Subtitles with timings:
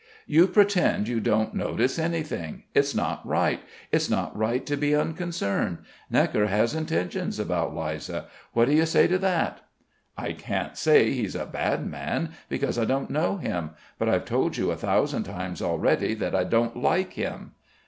[0.25, 2.63] "You pretend you don't notice anything.
[2.73, 3.59] It's not right:
[3.91, 5.77] It's not right to be unconcerned.
[6.11, 8.25] Gnekker has intentions about Liza.
[8.53, 9.61] What do you say to that?"
[10.17, 14.57] "I can't say he's a bad man, because I don't know him; but I've told
[14.57, 17.51] you a thousand times already that I don't like him."